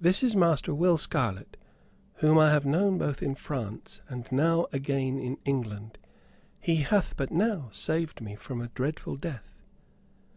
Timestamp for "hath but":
6.76-7.32